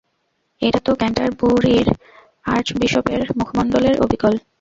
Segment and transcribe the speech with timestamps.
[0.61, 1.87] এটা তো ক্যান্টারবুরির
[2.47, 4.33] আর্চবিশপের মুখমণ্ডলের অবিকল।